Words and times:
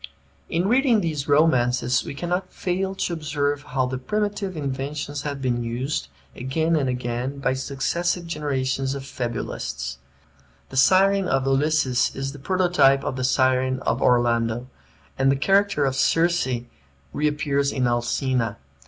In 0.49 0.67
reading 0.67 1.01
these 1.01 1.27
romances, 1.27 2.03
we 2.03 2.15
cannot 2.15 2.51
fail 2.51 2.95
to 2.95 3.13
observe 3.13 3.61
how 3.61 3.85
the 3.85 3.99
primitive 3.99 4.57
inventions 4.57 5.21
have 5.21 5.43
been 5.43 5.63
used, 5.63 6.07
again 6.35 6.75
and 6.75 6.89
again, 6.89 7.37
by 7.37 7.53
successive 7.53 8.25
generations 8.25 8.95
of 8.95 9.05
fabulists. 9.05 9.99
The 10.69 10.77
Siren 10.77 11.27
of 11.27 11.45
Ulysses 11.45 12.15
is 12.15 12.31
the 12.31 12.39
prototype 12.39 13.03
of 13.03 13.15
the 13.15 13.23
Siren 13.23 13.79
of 13.81 14.01
Orlando, 14.01 14.65
and 15.19 15.31
the 15.31 15.35
character 15.35 15.85
of 15.85 15.95
Circe 15.95 16.47
reappears 17.13 17.71
in 17.71 17.85
Alcina. 17.85 18.57